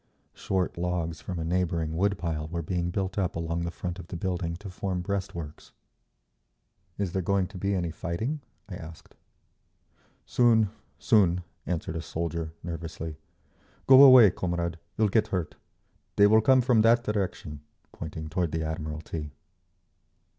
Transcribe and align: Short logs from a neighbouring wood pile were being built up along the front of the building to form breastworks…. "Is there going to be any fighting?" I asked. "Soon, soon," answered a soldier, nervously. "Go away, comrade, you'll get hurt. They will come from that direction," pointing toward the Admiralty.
Short 0.33 0.79
logs 0.79 1.21
from 1.21 1.37
a 1.37 1.43
neighbouring 1.45 1.95
wood 1.95 2.17
pile 2.17 2.47
were 2.47 2.63
being 2.63 2.89
built 2.89 3.19
up 3.19 3.35
along 3.35 3.61
the 3.61 3.69
front 3.69 3.99
of 3.99 4.07
the 4.07 4.15
building 4.17 4.55
to 4.55 4.69
form 4.71 5.01
breastworks…. 5.03 5.73
"Is 6.97 7.11
there 7.13 7.21
going 7.21 7.45
to 7.49 7.57
be 7.59 7.75
any 7.75 7.91
fighting?" 7.91 8.41
I 8.67 8.73
asked. 8.77 9.13
"Soon, 10.25 10.71
soon," 10.97 11.43
answered 11.67 11.95
a 11.97 12.01
soldier, 12.01 12.51
nervously. 12.63 13.19
"Go 13.85 14.01
away, 14.01 14.31
comrade, 14.31 14.79
you'll 14.97 15.07
get 15.07 15.27
hurt. 15.27 15.53
They 16.15 16.25
will 16.25 16.41
come 16.41 16.61
from 16.61 16.81
that 16.81 17.03
direction," 17.03 17.61
pointing 17.91 18.27
toward 18.27 18.51
the 18.53 18.63
Admiralty. 18.63 19.29